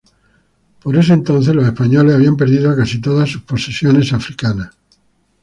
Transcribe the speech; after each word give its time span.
Por 0.81 0.95
ese 0.97 1.13
entonces 1.13 1.53
los 1.53 1.63
españoles 1.63 2.15
habían 2.15 2.35
perdido 2.35 2.75
casi 2.75 2.99
todas 2.99 3.29
sus 3.29 3.43
posesiones 3.43 4.11
africanas. 4.13 4.71